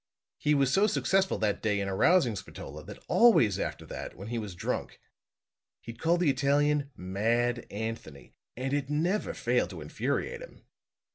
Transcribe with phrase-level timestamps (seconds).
[0.39, 4.39] He was so successful that day in arousing Spatola, that always after that, when he
[4.39, 4.99] was drunk,
[5.79, 10.63] he'd call the Italian 'Mad Anthony' and it never failed to infuriate him.